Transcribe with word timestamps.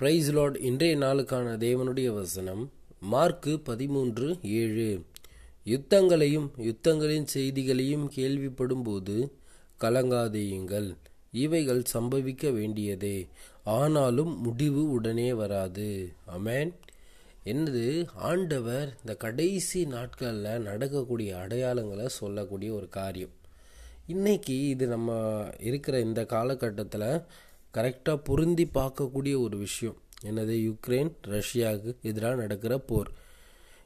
Price 0.00 0.30
Lord 0.32 0.56
இன்றைய 0.56 0.96
நாளுக்கான 0.96 1.56
தேவனுடைய 1.56 2.14
வசனம் 2.14 2.70
மார்க்கு 3.00 3.60
பதிமூன்று 3.60 4.38
ஏழு. 4.42 5.02
யுத்தங்களையும் 5.64 6.48
யுத்தங்களின் 6.58 7.24
செய்திகளையும் 7.24 8.10
கேள்விப்படும்போது 8.14 9.28
கலங்காதேயுங்கள். 9.80 10.94
இவைகள் 11.32 11.82
சம்பவிக்க 11.94 12.52
வேண்டியதே. 12.52 13.28
ஆனாலும் 13.64 14.40
முடிவு 14.40 14.90
உடனே 14.90 15.32
வராது. 15.32 16.12
அமேன் 16.38 16.72
என்னது? 17.44 18.06
ஆண்டவர் 18.14 18.96
இந்த 19.00 19.14
கடைசி 19.14 19.84
நாட்களில் 19.84 20.62
நடக்கக்கூடிய 20.62 21.36
அடையாளங்களை 21.36 22.06
சொல்லக்கூடிய 22.06 22.72
ஒரு 22.72 22.88
காரியம். 22.88 23.36
இன்னைக்கு 24.06 24.68
இது 24.68 24.86
நம்ம 24.86 25.44
இருக்கிற 25.60 26.00
இந்த 26.00 26.24
காலகட்டத்தில் 26.24 27.22
கரெக்டாக 27.74 28.24
பொருந்தி 28.24 28.64
பார்க்கக்கூடிய 28.74 29.34
ஒரு 29.40 29.56
விஷயம். 29.56 29.98
என்னது? 30.24 30.54
யுக்ரைன் 30.68 31.12
ரஷ்யாவுக்கு 31.28 31.92
எதிராக 32.02 32.34
நடக்கிற 32.34 32.78
போர். 32.78 33.10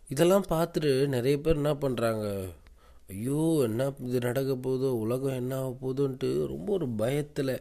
இதெல்லாம் 0.08 0.46
பார்த்துட்டு 0.48 1.06
நிறைய 1.06 1.41
பேர் 1.41 1.54
என்ன 1.54 1.74
பண்ணுறாங்க 1.74 2.27
ஐயோ 3.08 3.60
என்ன 3.62 3.92
இது 4.06 4.18
நடக்க 4.18 4.52
போதோ 4.52 4.88
உலகம் 5.05 5.34
என்ன 5.34 5.56
ஆக 5.56 5.70
போதோன்ட்டு 5.82 6.28
ரொம்ப 6.46 6.72
ஒரு 6.72 6.86
பயத்தில் 6.88 7.55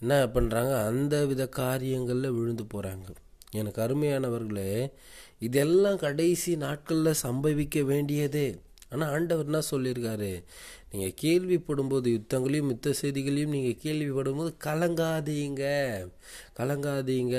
என்ன 0.00 0.26
பண்ணுறாங்க 0.26 0.72
அந்த 0.84 1.14
வித 1.26 1.46
காரியங்களில் 1.48 2.30
விழுந்து 2.30 2.64
போகிறாங்க 2.64 3.08
எனக்கு 3.50 3.80
அருமையானவர்களே 3.82 4.92
இதெல்லாம் 5.38 5.96
கடைசி 5.96 6.56
நாட்களில் 6.56 7.20
சம்பவிக்க 7.22 7.84
வேண்டியதே. 7.84 8.46
ஆனால் 8.90 9.12
ஆண்டவர் 9.12 9.44
என்ன 9.44 9.60
சொல்லியிருக்காரு? 9.70 10.44
நீங்கள் 10.90 11.16
கேள்விப்படும்போது 11.22 12.08
யுத்தங்களையும் 12.14 12.70
யுத்த 12.72 12.92
செய்திகளையும் 12.92 13.54
நீங்கள் 13.56 13.80
கேள்விப்படும்போது 13.82 14.50
கலங்காதீங்க. 14.64 15.64
கலங்காதீங்க. 16.58 17.36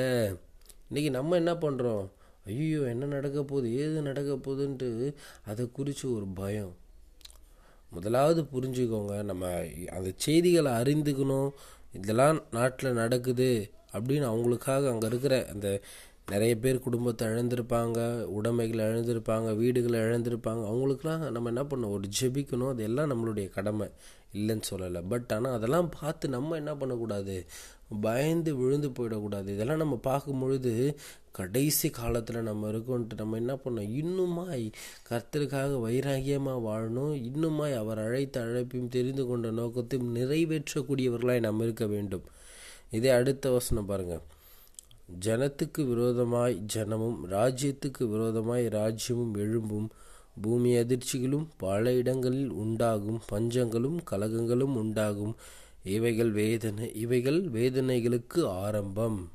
இன்றைக்கி 0.89 1.09
நம்ம 1.09 1.35
என்ன 1.35 1.53
பண்ணுறோம் 1.53 2.05
ஐயோ 2.45 2.81
என்ன 2.94 3.05
நடக்க 3.05 3.39
போகுது? 3.44 3.67
ஏது 3.75 4.02
நடக்க 4.02 4.31
போகுதுன்ட்டு 4.45 4.89
அதை 5.45 5.64
குறித்து 5.72 6.06
ஒரு 6.16 6.28
பயம். 6.41 6.72
முதலாவது 7.91 8.41
புரிஞ்சுக்கோங்க 8.53 9.23
நம்ம 9.23 9.45
அந்த 9.97 10.09
செய்திகளை 10.16 10.72
அறிந்துக்கணும். 10.81 11.50
இதெல்லாம் 11.94 12.39
நாட்டில் 12.52 13.00
நடக்குது 13.02 13.52
அப்படின்னு 13.94 14.25
அவங்களுக்காக 14.31 14.89
அங்கே 14.89 15.08
இருக்கிற 15.08 15.36
அந்த 15.53 15.67
நிறைய 16.31 16.53
பேர் 16.58 16.77
குடும்பத்தை 16.80 17.27
இழந்திருப்பாங்க 17.27 17.99
உடைமைகளை 18.38 18.85
இழந்திருப்பாங்க 18.85 19.49
வீடுகளை 19.55 19.99
இழந்திருப்பாங்க. 19.99 20.63
அவங்களுக்குலாம் 20.72 21.23
நம்ம 21.35 21.52
என்ன 21.53 21.63
பண்ணோம் 21.63 21.95
ஒரு 21.97 22.08
ஜெபிக்கணும். 22.19 22.72
அதெல்லாம் 22.73 23.11
நம்மளுடைய 23.11 23.49
கடமை. 23.49 23.88
இல்லைன்னு 24.33 24.66
சொல்லலை. 24.72 25.02
பட் 25.07 25.31
ஆனால் 25.35 25.53
அதெல்லாம் 25.53 25.89
பார்த்து 26.00 26.25
நம்ம 26.30 26.55
என்ன 26.55 26.75
பண்ணக்கூடாது? 26.75 27.35
பயந்து 28.02 28.52
விழுந்து 28.55 28.89
போயிடக்கூடாது. 28.89 29.47
இதெல்லாம் 29.47 29.81
நம்ம 29.83 29.95
பார்க்கும் 30.09 30.39
பொழுது 30.39 30.73
கடைசி 31.31 31.89
காலத்தில் 31.89 32.47
நம்ம 32.50 32.69
இருக்கோன்ட்டு 32.72 33.16
நம்ம 33.16 33.38
என்ன 33.38 33.53
பண்ணோம் 33.63 33.91
இன்னுமாய் 34.02 34.66
கர்த்தருக்காக 35.09 35.80
வைராகியமாக 35.85 36.66
வாழணும். 36.69 37.13
இன்னுமாய் 37.30 37.75
அவர் 37.75 38.02
அழைத்த 38.05 38.44
அழைப்பையும் 38.45 38.94
தெரிந்து 38.97 39.25
கொண்ட 39.25 39.52
நோக்கத்தையும் 39.52 40.11
நிறைவேற்றக்கூடியவர்களாய் 40.16 41.47
நம்ம 41.47 41.63
இருக்க 41.63 41.88
வேண்டும். 41.88 42.27
இதே 42.91 43.09
அடுத்த 43.09 43.52
வசனம் 43.52 43.85
பாருங்கள் 43.85 44.23
ஜனத்துக்கு 45.25 45.88
விரோதமாய் 45.88 46.63
ஜனமும் 46.73 47.17
ராஜ்யத்துக்கு 47.29 48.03
விரோதமாய் 48.09 48.65
ராஜ்யமும் 48.65 49.33
எழும்பும் 49.35 49.89
பூமி 50.41 50.75
அதிர்ச்சிகளும் 50.75 51.47
பல 51.57 51.93
இடங்களில் 51.93 52.51
உண்டாகும் 52.51 53.21
பஞ்சங்களும் 53.31 53.97
கலகங்களும் 54.11 54.75
உண்டாகும். 54.75 55.35
இவைகள் 55.83 56.31
வேதனை 56.31 56.93
இவைகள் 56.93 57.51
வேதனைகளுக்கு 57.51 58.47
ஆரம்பம். 58.47 59.31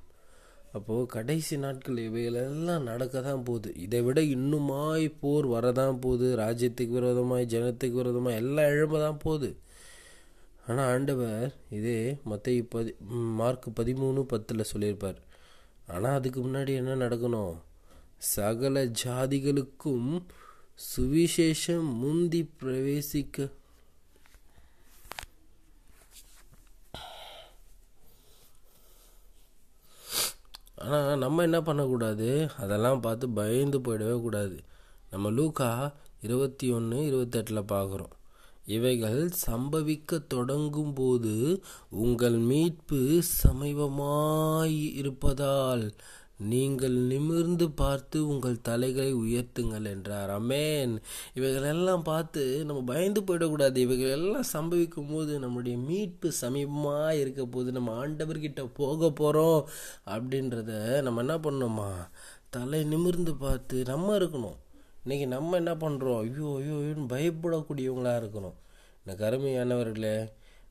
அப்போது 0.72 1.06
கடைசி 1.06 1.56
நாட்கள் 1.56 1.96
இவைகளெல்லாம் 1.96 2.82
நடக்க 2.82 3.20
தான் 3.20 3.42
போகுது. 3.42 3.74
இதை 3.76 4.02
விட 4.02 4.20
இன்னுமாய் 4.20 5.14
போர் 5.20 5.46
வரதான் 5.46 5.98
போகுது. 6.00 6.36
ராஜ்யத்துக்கு 6.36 6.88
விரோதமாய் 6.88 7.46
ஜனத்துக்கு 7.46 7.92
விரோதமாக 7.92 8.36
எல்லாம் 8.36 8.66
எழும்ப 8.66 8.98
தான் 8.98 9.18
போகுது. 9.18 9.56
ஆனால் 10.66 10.92
ஆண்டவர் 10.92 11.54
இதே 11.70 12.16
மற்ற 12.24 12.52
பதி 12.68 12.94
மார்க் 13.10 13.68
பதிமூணு 13.80 14.22
பத்தில் 14.22 14.70
சொல்லியிருப்பார். 14.72 15.32
ஆனால் 15.86 16.14
அதுக்கு 16.14 16.40
முன்னாடி 16.46 16.74
என்ன 16.74 16.94
நடக்கணும்? 16.94 17.54
சகல 18.16 18.84
ஜாதிகளுக்கும் 18.84 20.24
சுவிசேஷம் 20.96 21.88
முந்தி 22.02 22.50
பிரவேசிக்க. 22.62 23.50
ஆனால் 30.76 31.18
நம்ம 31.18 31.42
என்ன 31.42 31.62
பண்ணக்கூடாது? 31.62 32.50
அதெல்லாம் 32.58 33.00
பார்த்து 33.00 33.28
பயந்து 33.28 33.78
போயிடவே 33.80 34.20
கூடாது. 34.20 34.64
நம்ம 35.10 35.30
லூக்கா 35.30 35.94
இருபத்தி 36.20 36.70
ஒன்று 36.70 36.98
இருபத்தெட்டில் 37.10 37.70
பார்க்குறோம். 37.72 38.12
இவைகள் 38.66 39.30
சம்பவிக்க 39.46 40.26
தொடங்கும் 40.26 40.92
போது 40.92 41.62
உங்கள் 41.90 42.32
மீட்பு 42.32 43.22
சமீபமாயிருப்பதால் 43.42 45.90
நீங்கள் 46.38 46.92
நிமிர்ந்து 46.92 47.70
பார்த்து 47.70 48.28
உங்கள் 48.28 48.60
தலைகளை 48.60 49.14
உயர்த்துங்கள் 49.14 49.90
என்றார். 49.90 50.30
அமேன். 50.30 50.98
இவைகளெல்லாம் 51.34 52.02
பார்த்து 52.02 52.64
நம்ம 52.64 52.82
பயந்து 52.82 53.20
போயிடக்கூடாது. 53.20 53.76
இவைகள் 53.76 54.10
எல்லாம் 54.10 54.44
சம்பவிக்கும் 54.52 55.12
போது 55.12 55.38
நம்முடைய 55.38 55.78
மீட்பு 55.78 56.32
சமீபமாக 56.40 57.10
இருக்க 57.10 57.44
போது 57.44 57.72
நம்ம 57.72 58.06
ஆண்டவர்கிட்ட 58.06 58.70
போக 58.74 59.10
போகிறோம் 59.10 59.68
அப்படின்றத 60.06 61.02
நம்ம 61.02 61.20
என்ன 61.20 61.38
பண்ணோமா 61.38 62.06
தலை 62.50 62.84
நிமிர்ந்து 62.84 63.34
பார்த்து 63.34 63.84
நம்ம 63.84 64.18
இருக்கணும். 64.18 64.56
இன்றைக்கி 65.04 65.24
நம்ம 65.32 65.56
என்ன 65.60 65.72
பண்ணுறோம் 65.80 66.18
ஐயோ 66.20 66.50
ஐயோ 66.58 66.74
ஐயோன்னு 66.82 67.02
பயப்படக்கூடியவங்களாக 67.12 68.20
இருக்கணும். 68.20 68.54
எனக்கு 69.02 69.24
அருமையானவர்களே 69.28 70.12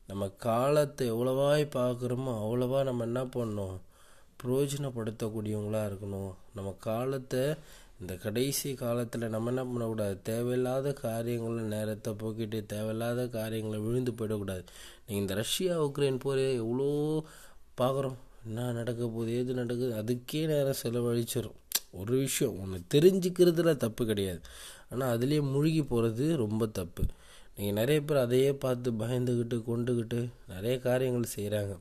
நம்ம 0.08 0.26
காலத்தை 0.46 1.04
எவ்வளவாய் 1.12 1.64
பார்க்குறோமோ 1.76 2.32
அவ்வளவா 2.40 2.80
நம்ம 2.88 3.04
என்ன 3.10 3.20
பண்ணோம் 3.36 3.76
பிரயோஜனப்படுத்தக்கூடியவங்களாக 4.40 5.88
இருக்கணும். 5.90 6.32
நம்ம 6.56 6.74
காலத்தை 6.88 7.44
இந்த 8.00 8.14
கடைசி 8.24 8.74
காலத்தில் 8.84 9.32
நம்ம 9.36 9.52
என்ன 9.52 9.64
பண்ணக்கூடாது? 9.70 10.16
தேவையில்லாத 10.30 10.96
காரியங்களை 11.06 11.62
நேரத்தை 11.76 12.12
போக்கிட்டு 12.22 12.60
தேவையில்லாத 12.74 13.28
காரியங்களை 13.38 13.80
விழுந்து 13.86 14.14
போயிடக்கூடாது. 14.18 14.64
நீங்கள் 15.06 15.24
இந்த 15.24 15.34
ரஷ்யா 15.42 15.76
உக்ரைன் 15.88 16.22
போரே 16.26 16.48
எவ்வளோ 16.62 16.88
பார்க்குறோம்? 17.82 18.18
என்ன 18.46 18.72
நடக்க 18.80 19.02
போகுது? 19.06 19.36
ஏது 19.40 19.60
நடக்குது? 19.62 19.92
அதுக்கே 20.02 20.42
நேரம் 20.54 20.82
செலவழிச்சிடும் 20.82 21.58
ஒரு 22.00 22.14
விஷயம். 22.24 22.54
ஒன்று 22.62 22.78
தெரிஞ்சுக்கிறதுல 22.94 23.72
தப்பு 23.76 24.02
கிடையாது. 24.06 24.40
ஆனால் 24.90 25.12
அதுலேயே 25.14 25.42
மூழ்கி 25.52 25.82
போகிறது 25.82 26.24
ரொம்ப 26.36 26.66
தப்பு. 26.78 27.04
நீங்கள் 27.56 27.78
நிறைய 27.80 28.00
பேர் 28.02 28.24
அதையே 28.26 28.52
பார்த்து 28.64 28.90
பயந்துக்கிட்டு 29.02 29.56
கொண்டுக்கிட்டு 29.70 30.20
நிறைய 30.52 30.76
காரியங்கள் 30.78 31.34
செய்கிறாங்க 31.36 31.74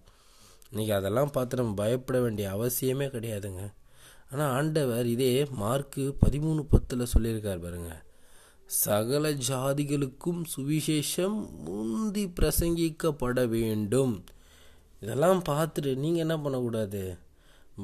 இன்றைக்கி 0.72 0.94
அதெல்லாம் 0.98 1.32
பார்த்து 1.32 1.60
நம்ம 1.60 1.74
பயப்பட 1.74 2.20
வேண்டிய 2.20 2.46
அவசியமே 2.56 3.08
கிடையாதுங்க. 3.16 3.64
ஆனால் 4.32 4.52
ஆண்டவர் 4.58 5.08
இதே 5.16 5.34
மார்க்கு 5.62 6.04
பதிமூணு 6.24 6.62
பத்தில் 6.70 7.12
சொல்லியிருக்கார் 7.14 7.66
பாருங்க. 7.66 7.92
சகல 8.84 9.32
ஜாதிகளுக்கும் 9.50 10.42
சுவிசேஷம் 10.54 11.38
முந்தி 11.66 12.24
பிரசங்கிக்கப்பட 12.38 13.42
வேண்டும். 13.48 14.16
இதெல்லாம் 15.02 15.42
பார்த்துட்டு 15.50 15.92
நீங்கள் 15.96 16.24
என்ன 16.26 16.36
பண்ணக்கூடாது? 16.38 17.04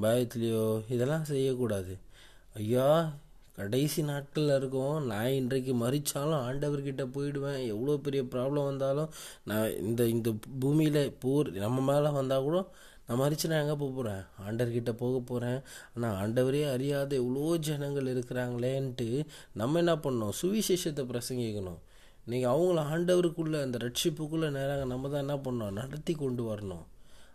பயத்துலேயோ 0.01 0.65
இதெல்லாம் 0.89 1.27
செய்யக்கூடாது. 1.31 1.93
ஐயா 2.55 2.85
கடைசி 3.57 4.01
நாட்களில் 4.09 4.53
இருக்கோம். 4.57 4.97
நான் 5.11 5.35
இன்றைக்கு 5.39 5.73
மறிச்சாலும் 5.81 6.43
ஆண்டவர்கிட்ட 6.47 7.03
போயிடுவேன். 7.15 7.59
எவ்வளோ 7.73 7.95
பெரிய 8.05 8.21
ப்ராப்ளம் 8.33 8.69
வந்தாலும் 8.69 9.09
நான் 9.49 9.75
இந்த 9.87 10.01
இந்த 10.15 10.29
பூமியில் 10.63 11.01
போர் 11.23 11.49
நம்ம 11.65 11.81
மேலே 11.89 12.11
வந்தால் 12.19 12.45
கூட 12.47 12.59
நான் 13.07 13.21
மறிச்சு 13.21 13.49
நான் 13.51 13.63
எங்கே 13.63 13.75
போக 13.81 13.91
போகிறேன் 13.97 14.23
ஆண்டவர்கிட்ட 14.47 14.91
போக 15.03 15.19
போகிறேன் 15.29 15.59
ஆனால் 15.93 16.17
ஆண்டவரே 16.23 16.63
அறியாத 16.73 17.15
எவ்வளோ 17.21 17.55
ஜனங்கள் 17.67 18.11
இருக்கிறாங்களேன்ட்டு 18.13 19.09
நம்ம 19.61 19.79
என்ன 19.83 19.95
பண்ணோம் 20.05 20.35
சுவிசேஷத்தை 20.41 21.05
பிரசங்கிக்கணும். 21.11 21.79
நீங்கள் 22.31 22.51
அவங்கள 22.53 22.81
ஆண்டவருக்குள்ளே 22.93 23.59
அந்த 23.65 23.77
ரட்சிப்புக்குள்ளே 23.85 24.49
நேராக 24.57 24.85
நம்ம 24.93 25.09
தான் 25.09 25.25
என்ன 25.25 25.37
பண்ணோம் 25.47 25.77
நடத்தி 25.81 26.15
கொண்டு 26.23 26.43
வரணும். 26.49 26.85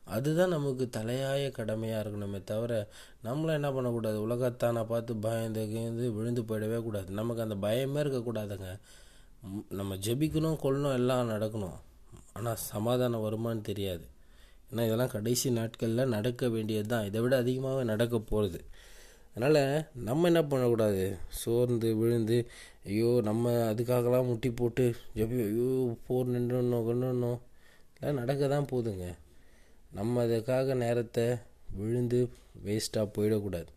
அதுதான் 0.07 0.55
நமக்கு 0.57 0.85
தலையாய 0.97 1.45
கடமையாக 1.59 2.03
இருக்கணுமே 2.03 2.41
தவிர 2.45 2.73
நம்மளும் 3.27 3.57
என்ன 3.59 3.69
பண்ணக்கூடாது? 3.73 4.19
உலகத்தானை 4.27 4.83
பார்த்து 4.91 5.13
பயந்து 5.27 5.63
கிந்து 5.73 6.07
விழுந்து 6.17 6.43
போயிடவே 6.49 6.79
கூடாது. 6.87 7.09
நமக்கு 7.21 7.45
அந்த 7.47 7.57
பயமே 7.67 8.01
இருக்கக்கூடாதுங்க. 8.05 8.71
நம்ம 9.79 9.97
ஜெபிக்கணும் 10.07 10.61
கொள்ளணும் 10.65 10.97
எல்லாம் 10.99 11.33
நடக்கணும். 11.35 11.79
ஆனால் 12.37 12.61
சமாதானம் 12.73 13.25
வருமானு 13.27 13.63
தெரியாது. 13.71 14.05
ஏன்னா 14.71 14.85
இதெல்லாம் 14.89 15.15
கடைசி 15.17 15.49
நாட்களில் 15.59 16.13
நடக்க 16.17 16.49
வேண்டியது 16.55 16.89
தான் 16.93 17.09
இதை 17.09 17.19
விட 17.25 17.35
அதிகமாகவே 17.43 17.83
நடக்க 17.93 18.17
போகிறது 18.31 18.61
அதனால் 19.37 19.61
நம்ம 20.09 20.27
என்ன 20.31 20.41
பண்ணக்கூடாது? 20.51 21.05
சோர்ந்து 21.41 21.89
விழுந்து 22.01 22.39
ஐயோ 22.91 23.11
நம்ம 23.29 23.53
அதுக்காகலாம் 23.71 24.29
முட்டி 24.31 24.51
போட்டு 24.61 24.85
ஜபி 25.19 25.39
ஐயோ 25.49 25.69
போர் 26.07 26.33
நின்றுடணும் 26.35 26.87
கொண்டுடணும் 26.89 27.39
இதெல்லாம் 27.95 28.21
நடக்க 28.23 28.49
தான் 28.55 28.69
போகுதுங்க 28.73 29.07
நம்ம 29.99 30.23
அதுக்காக 30.27 30.75
நேரத்தை 30.85 31.25
விழுந்து 31.79 32.21
வேஸ்ட்டாக 32.67 33.07
போயிடக்கூடாது. 33.17 33.71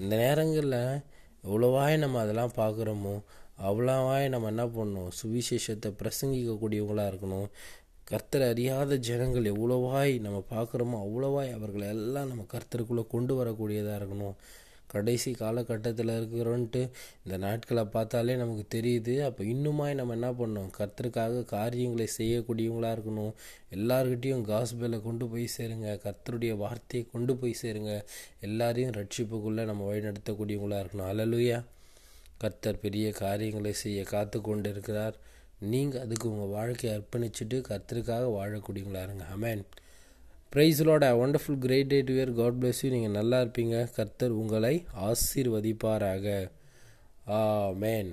இந்த 0.00 0.14
நேரங்களில் 0.24 0.80
எவ்வளோவாய் 1.46 2.02
நம்ம 2.04 2.18
அதெல்லாம் 2.24 2.56
பார்க்குறோமோ 2.62 3.14
அவ்வளோவாய் 3.68 4.26
நம்ம 4.34 4.48
என்ன 4.54 4.64
பண்ணணும்? 4.76 5.10
சுவிசேஷத்தை 5.20 5.90
பிரசங்கிக்கக்கூடியவங்களாக 6.00 7.10
இருக்கணும். 7.12 7.48
கர்த்தர் 8.10 8.44
அறியாத 8.52 8.96
ஜனங்கள் 9.08 9.50
எவ்வளோவாய் 9.52 10.12
நம்ம 10.26 10.38
பார்க்குறோமோ 10.54 10.96
அவ்வளோவாய் 11.06 11.50
அவர்களை 11.58 11.88
எல்லாம் 11.96 12.30
நம்ம 12.30 12.44
கர்த்தருக்குள்ளே 12.54 13.04
கொண்டு 13.14 13.34
வரக்கூடியதாக 13.40 13.98
இருக்கணும். 14.00 14.36
கடைசி 14.92 15.30
காலகட்டத்தில் 15.40 16.12
இருக்கிறோன்ட்டு 16.18 16.82
இந்த 17.24 17.36
நாட்களை 17.46 17.84
பார்த்தாலே 17.94 18.34
நமக்கு 18.42 18.64
தெரியுது. 18.76 19.14
அப்போ 19.28 19.42
இன்னுமாய் 19.54 19.98
நம்ம 20.00 20.16
என்ன 20.18 20.30
பண்ணோம் 20.40 20.70
கர்த்தருக்காக 20.78 21.44
காரியங்களை 21.54 22.06
செய்யக்கூடியவங்களாக 22.18 22.96
இருக்கணும். 22.96 23.32
எல்லார்கிட்டேயும் 23.76 24.46
காஸ்பேலை 24.52 25.00
கொண்டு 25.08 25.26
போய் 25.32 25.46
சேருங்க. 25.56 25.88
கர்த்தருடைய 26.04 26.54
வார்த்தையை 26.64 27.04
கொண்டு 27.14 27.34
போய் 27.42 27.60
சேருங்க. 27.62 27.92
எல்லாரையும் 28.48 28.96
ரட்சிப்புக்குள்ளே 29.00 29.64
நம்ம 29.70 29.88
வழிநடத்தக்கூடியவங்களாக 29.90 30.82
இருக்கணும். 30.84 31.10
அலலுயா 31.12 31.60
கர்த்தர் 32.44 32.82
பெரிய 32.84 33.06
காரியங்களை 33.24 33.74
செய்ய 33.84 34.02
காத்து 34.14 34.38
கொண்டு 34.40 34.68
இருக்கிறார் 34.74 35.16
நீங்கள் 35.72 36.02
அதுக்கு 36.04 36.26
உங்கள் 36.32 36.54
வாழ்க்கையை 36.56 36.92
அர்ப்பணிச்சுட்டு 36.98 37.56
கர்த்தருக்காக 37.68 38.28
வாழக்கூடியவங்களா 38.36 39.02
இருங்க. 39.06 39.24
Amen 39.34 39.64
ப்ரைஸ்லோட 40.54 41.04
wonderful 41.22 41.58
great 41.64 41.86
day 41.86 41.98
to 42.06 42.12
year 42.14 42.32
God 42.38 42.56
bless 42.60 42.80
you 42.82 42.88
நீங்கள் 42.90 43.16
நல்லா 43.18 43.38
இருப்பீங்க. 43.42 43.76
கர்த்தர் 43.96 44.32
உங்களை 44.40 44.72
ஆசீர்வதிப்பாராக. 45.08 46.26
ஆ 47.36 47.38
மேன் 47.84 48.10